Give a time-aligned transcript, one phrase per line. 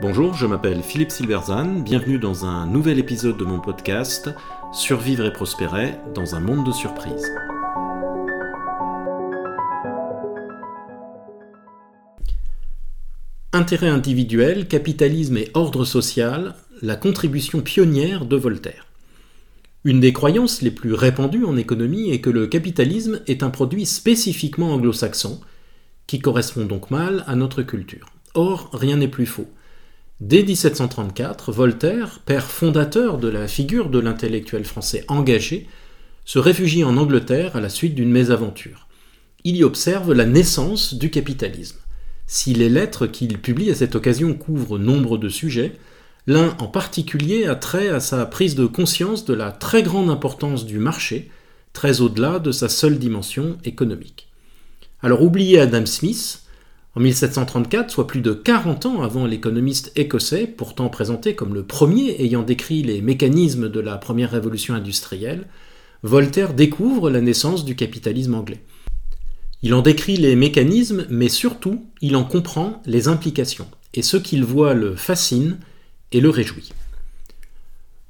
[0.00, 4.28] Bonjour, je m'appelle Philippe Silverzan, bienvenue dans un nouvel épisode de mon podcast
[4.72, 7.32] Survivre et prospérer dans un monde de surprises.
[13.52, 18.86] Intérêt individuel, capitalisme et ordre social, la contribution pionnière de Voltaire.
[19.84, 23.86] Une des croyances les plus répandues en économie est que le capitalisme est un produit
[23.86, 25.40] spécifiquement anglo-saxon,
[26.06, 28.06] qui correspond donc mal à notre culture.
[28.34, 29.48] Or, rien n'est plus faux.
[30.20, 35.66] Dès 1734, Voltaire, père fondateur de la figure de l'intellectuel français engagé,
[36.24, 38.88] se réfugie en Angleterre à la suite d'une mésaventure.
[39.44, 41.78] Il y observe la naissance du capitalisme.
[42.26, 45.72] Si les lettres qu'il publie à cette occasion couvrent nombre de sujets,
[46.26, 50.64] l'un en particulier a trait à sa prise de conscience de la très grande importance
[50.64, 51.30] du marché,
[51.74, 54.23] très au-delà de sa seule dimension économique.
[55.04, 56.44] Alors oubliez Adam Smith,
[56.94, 62.22] en 1734, soit plus de 40 ans avant l'économiste écossais, pourtant présenté comme le premier
[62.22, 65.46] ayant décrit les mécanismes de la première révolution industrielle,
[66.04, 68.62] Voltaire découvre la naissance du capitalisme anglais.
[69.60, 74.42] Il en décrit les mécanismes, mais surtout, il en comprend les implications, et ce qu'il
[74.42, 75.58] voit le fascine
[76.12, 76.72] et le réjouit.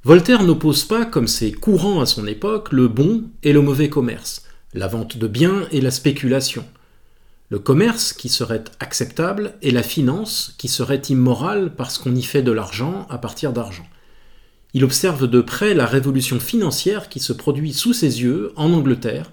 [0.05, 4.43] Voltaire n'oppose pas, comme c'est courant à son époque, le bon et le mauvais commerce,
[4.73, 6.63] la vente de biens et la spéculation,
[7.49, 12.41] le commerce qui serait acceptable et la finance qui serait immorale parce qu'on y fait
[12.41, 13.85] de l'argent à partir d'argent.
[14.73, 19.31] Il observe de près la révolution financière qui se produit sous ses yeux en Angleterre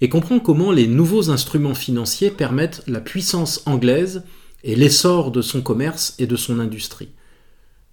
[0.00, 4.24] et comprend comment les nouveaux instruments financiers permettent la puissance anglaise
[4.64, 7.08] et l'essor de son commerce et de son industrie.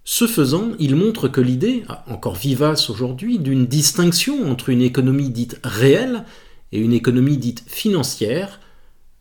[0.04, 5.60] Ce faisant, il montre que l'idée, encore vivace aujourd'hui, d'une distinction entre une économie dite
[5.64, 6.26] réelle
[6.72, 8.60] et une économie dite financière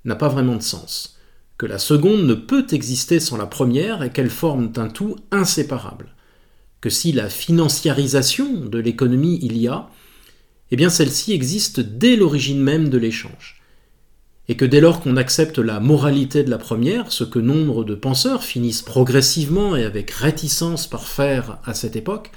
[0.05, 1.19] n'a pas vraiment de sens,
[1.58, 6.14] que la seconde ne peut exister sans la première et qu'elles forment un tout inséparable,
[6.80, 9.89] que si la financiarisation de l'économie il y a,
[10.70, 13.62] eh bien celle-ci existe dès l'origine même de l'échange,
[14.48, 17.95] et que dès lors qu'on accepte la moralité de la première, ce que nombre de
[17.95, 22.30] penseurs finissent progressivement et avec réticence par faire à cette époque,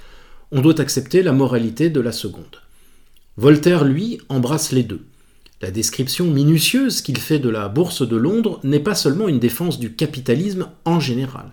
[0.50, 2.62] on doit accepter la moralité de la seconde.
[3.36, 5.04] Voltaire, lui, embrasse les deux.
[5.60, 9.78] La description minutieuse qu'il fait de la bourse de Londres n'est pas seulement une défense
[9.78, 11.52] du capitalisme en général,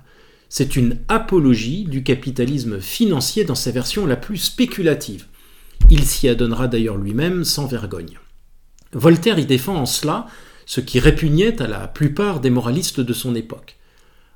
[0.49, 5.25] c'est une apologie du capitalisme financier dans sa version la plus spéculative.
[5.89, 8.19] Il s'y adonnera d'ailleurs lui-même sans vergogne.
[8.93, 10.27] Voltaire y défend en cela
[10.66, 13.77] ce qui répugnait à la plupart des moralistes de son époque.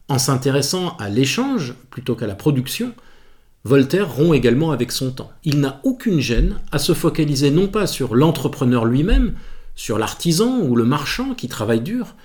[0.10, 2.94] En s'intéressant à l'échange plutôt qu'à la production,
[3.64, 5.32] Voltaire rompt également avec son temps.
[5.44, 9.36] Il n'a aucune gêne à se focaliser non pas sur l'entrepreneur lui-même,
[9.80, 12.16] sur l'artisan ou le marchand qui travaille dur,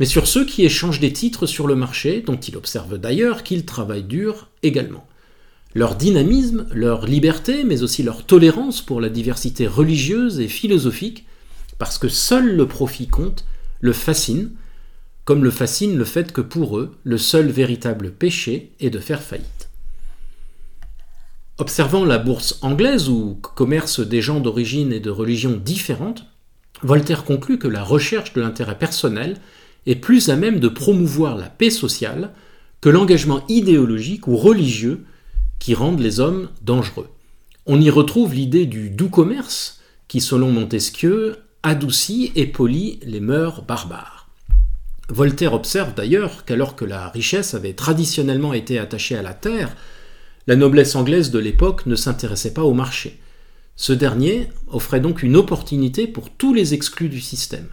[0.00, 3.66] mais sur ceux qui échangent des titres sur le marché, dont il observe d'ailleurs qu'ils
[3.66, 5.06] travaillent dur également.
[5.74, 11.26] Leur dynamisme, leur liberté, mais aussi leur tolérance pour la diversité religieuse et philosophique,
[11.76, 13.44] parce que seul le profit compte,
[13.80, 14.52] le fascine,
[15.26, 19.22] comme le fascine le fait que pour eux, le seul véritable péché est de faire
[19.22, 19.68] faillite.
[21.58, 26.24] Observant la bourse anglaise, où commercent des gens d'origine et de religion différentes,
[26.84, 29.38] Voltaire conclut que la recherche de l'intérêt personnel
[29.86, 32.30] est plus à même de promouvoir la paix sociale
[32.82, 35.06] que l'engagement idéologique ou religieux
[35.58, 37.08] qui rendent les hommes dangereux.
[37.64, 43.64] On y retrouve l'idée du doux commerce qui, selon Montesquieu, adoucit et polit les mœurs
[43.64, 44.28] barbares.
[45.08, 49.74] Voltaire observe d'ailleurs qu'alors que la richesse avait traditionnellement été attachée à la terre,
[50.46, 53.18] la noblesse anglaise de l'époque ne s'intéressait pas au marché.
[53.76, 57.68] Ce dernier offrait donc une opportunité pour tous les exclus du système.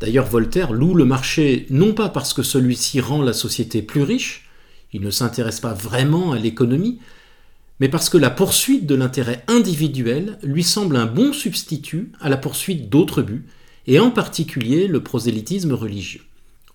[0.00, 4.48] D'ailleurs, Voltaire loue le marché non pas parce que celui-ci rend la société plus riche,
[4.92, 6.98] il ne s'intéresse pas vraiment à l'économie,
[7.78, 12.36] mais parce que la poursuite de l'intérêt individuel lui semble un bon substitut à la
[12.36, 13.46] poursuite d'autres buts,
[13.86, 16.22] et en particulier le prosélytisme religieux.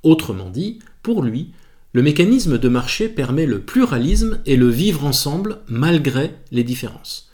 [0.04, 1.52] Autrement dit, pour lui,
[1.94, 7.27] le mécanisme de marché permet le pluralisme et le vivre ensemble malgré les différences.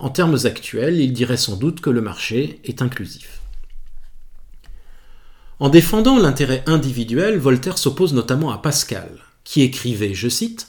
[0.00, 3.40] En termes actuels, il dirait sans doute que le marché est inclusif.
[5.58, 9.10] En défendant l'intérêt individuel, Voltaire s'oppose notamment à Pascal,
[9.44, 10.68] qui écrivait, je cite,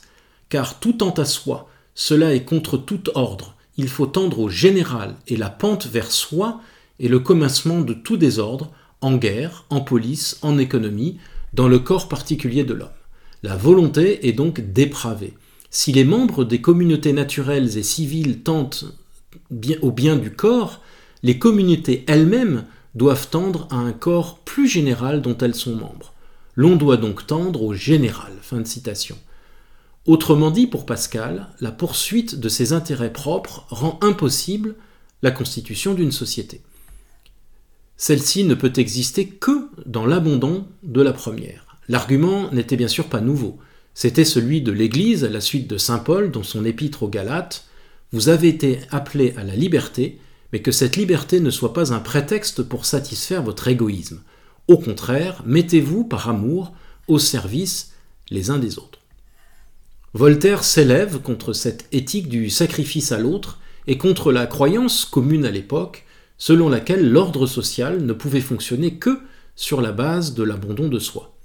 [0.50, 5.16] Car tout tend à soi, cela est contre tout ordre, il faut tendre au général,
[5.30, 6.60] et la pente vers soi
[7.00, 8.70] est le commencement de tout désordre,
[9.00, 11.20] en guerre, en police, en économie,
[11.54, 12.90] dans le corps particulier de l'homme.
[13.44, 15.36] La volonté est donc dépravée.
[15.70, 18.94] Si les membres des communautés naturelles et civiles tentent
[19.82, 20.82] au bien du corps,
[21.24, 26.14] les communautés elles-mêmes doivent tendre à un corps plus général dont elles sont membres.
[26.56, 28.34] L'on doit donc tendre au général.
[30.06, 34.76] Autrement dit, pour Pascal, la poursuite de ses intérêts propres rend impossible
[35.22, 36.62] la constitution d'une société.
[37.98, 41.78] Celle-ci ne peut exister que dans l'abandon de la première.
[41.88, 43.60] L'argument n'était bien sûr pas nouveau.
[43.94, 47.66] C'était celui de l'Église à la suite de Saint Paul dans son épître aux Galates.
[48.12, 50.20] Vous avez été appelés à la liberté,
[50.52, 54.22] mais que cette liberté ne soit pas un prétexte pour satisfaire votre égoïsme.
[54.68, 56.74] Au contraire, mettez-vous par amour
[57.08, 57.94] au service
[58.30, 59.00] les uns des autres.
[60.14, 65.52] Voltaire s'élève contre cette éthique du sacrifice à l'autre et contre la croyance commune à
[65.52, 66.06] l'époque
[66.38, 69.20] selon laquelle l'ordre social ne pouvait fonctionner que
[69.56, 71.36] sur la base de l'abandon de soi.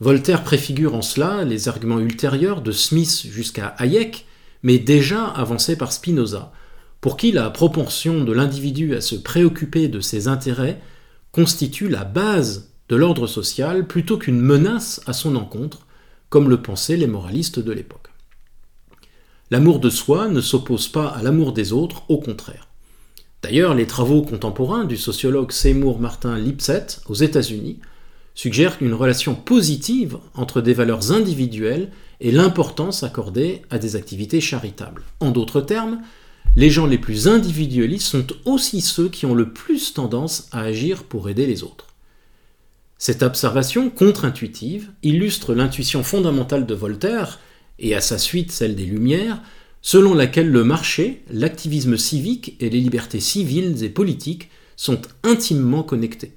[0.00, 4.26] Voltaire préfigure en cela les arguments ultérieurs de Smith jusqu'à Hayek,
[4.62, 6.52] mais déjà avancés par Spinoza,
[7.00, 10.80] pour qui la propension de l'individu à se préoccuper de ses intérêts
[11.32, 15.86] constitue la base de l'ordre social plutôt qu'une menace à son encontre,
[16.28, 18.08] comme le pensaient les moralistes de l'époque.
[19.50, 22.68] L'amour de soi ne s'oppose pas à l'amour des autres, au contraire.
[23.42, 27.80] D'ailleurs, les travaux contemporains du sociologue Seymour Martin Lipset aux États-Unis
[28.34, 31.90] suggèrent une relation positive entre des valeurs individuelles
[32.22, 35.02] et l'importance accordée à des activités charitables.
[35.18, 36.00] En d'autres termes,
[36.54, 41.02] les gens les plus individualistes sont aussi ceux qui ont le plus tendance à agir
[41.02, 41.88] pour aider les autres.
[42.96, 47.40] Cette observation contre-intuitive illustre l'intuition fondamentale de Voltaire,
[47.80, 49.42] et à sa suite celle des Lumières,
[49.80, 56.34] selon laquelle le marché, l'activisme civique et les libertés civiles et politiques sont intimement connectés.